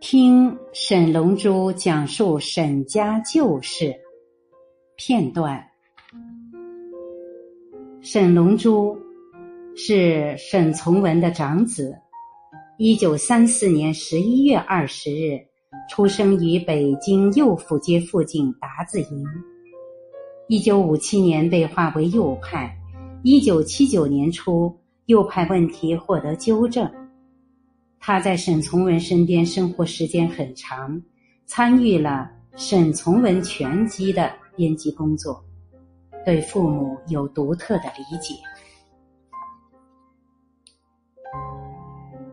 [0.00, 3.94] 听沈龙珠讲述沈家旧事
[4.96, 5.62] 片段。
[8.00, 8.96] 沈龙珠
[9.76, 11.94] 是沈从文的长子，
[12.78, 15.38] 一九三四年十一月二十日
[15.90, 19.26] 出生于北京右府街附近达子营。
[20.48, 22.74] 一九五七年被划为右派，
[23.22, 24.74] 一九七九年初
[25.04, 26.90] 右派问题获得纠正。
[28.02, 31.00] 他在沈从文身边生活时间很长，
[31.44, 35.44] 参与了《沈从文全集》的编辑工作，
[36.24, 38.34] 对父母有独特的理解。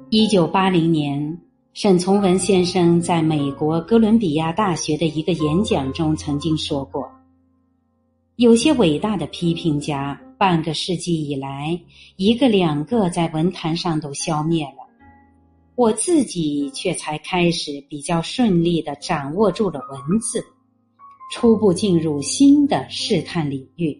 [0.10, 1.38] 一九八零年，
[1.74, 7.12] 沈从文先生在美国哥伦比亚大学的一个演讲中曾经说过
[8.38, 11.78] ：“有些伟大的批评家，半个世纪以来，
[12.16, 14.87] 一个两个在文坛上都消灭了。”
[15.77, 20.44] 我自己却才开始比较顺利的掌握住了文字，
[21.31, 23.95] 初步进入新的试探领域。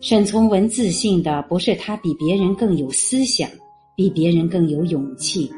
[0.00, 3.48] 沈从文自信的不是他比别人更有思想，
[3.96, 5.50] 比别人更有勇气，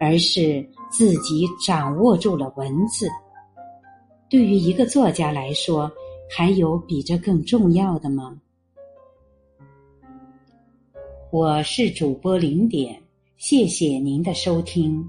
[0.00, 3.06] 而是自己掌握住了文字。
[4.28, 5.88] 对于一个作家来说，
[6.28, 8.36] 还有比这更重要的吗？
[11.30, 13.00] 我是主播零点。
[13.36, 15.04] 谢谢您的收听。